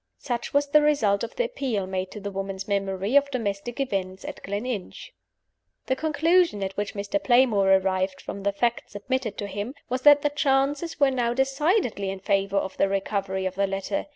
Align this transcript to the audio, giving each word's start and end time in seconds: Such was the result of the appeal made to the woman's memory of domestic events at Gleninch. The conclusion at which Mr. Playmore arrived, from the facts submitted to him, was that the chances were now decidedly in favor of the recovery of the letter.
Such 0.17 0.51
was 0.51 0.69
the 0.69 0.81
result 0.81 1.23
of 1.23 1.35
the 1.35 1.43
appeal 1.43 1.85
made 1.85 2.09
to 2.09 2.19
the 2.19 2.31
woman's 2.31 2.67
memory 2.67 3.15
of 3.15 3.29
domestic 3.29 3.79
events 3.79 4.25
at 4.25 4.41
Gleninch. 4.41 5.13
The 5.85 5.95
conclusion 5.95 6.63
at 6.63 6.75
which 6.75 6.95
Mr. 6.95 7.23
Playmore 7.23 7.75
arrived, 7.75 8.19
from 8.19 8.41
the 8.41 8.51
facts 8.51 8.93
submitted 8.93 9.37
to 9.37 9.45
him, 9.45 9.75
was 9.89 10.01
that 10.01 10.23
the 10.23 10.29
chances 10.31 10.99
were 10.99 11.11
now 11.11 11.35
decidedly 11.35 12.09
in 12.09 12.19
favor 12.19 12.57
of 12.57 12.77
the 12.77 12.89
recovery 12.89 13.45
of 13.45 13.53
the 13.53 13.67
letter. 13.67 14.07